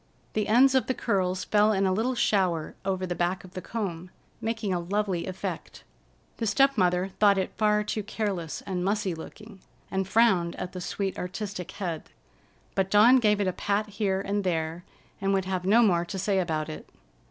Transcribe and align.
The 0.33 0.47
ends 0.47 0.73
of 0.73 0.87
the 0.87 0.95
curls 0.95 1.43
fell 1.43 1.71
in 1.71 1.85
a 1.85 1.93
little 1.93 2.15
shower 2.15 2.73
over 2.83 3.05
the 3.05 3.13
back 3.13 3.43
of 3.43 3.51
the 3.53 3.61
comb, 3.61 4.09
making 4.41 4.73
a 4.73 4.79
lovely 4.79 5.27
effect. 5.27 5.83
The 6.37 6.47
step 6.47 6.75
mother 6.75 7.09
thought 7.19 7.37
it 7.37 7.55
far 7.55 7.83
too 7.83 8.01
careless 8.01 8.61
and 8.63 8.83
mussy 8.83 9.13
looking, 9.13 9.61
and 9.91 10.07
frowned 10.07 10.55
at 10.55 10.71
the 10.71 10.81
sweet, 10.81 11.19
artistic 11.19 11.69
head, 11.73 12.09
but 12.73 12.89
Dawn 12.89 13.17
gave 13.17 13.39
it 13.39 13.47
a 13.47 13.53
pat 13.53 13.89
here 13.89 14.21
and 14.21 14.43
there 14.43 14.83
and 15.21 15.35
would 15.35 15.45
have 15.45 15.65
no 15.65 15.83
more 15.83 16.03
to 16.05 16.17
say 16.17 16.39
about 16.39 16.67
it. 16.67 16.89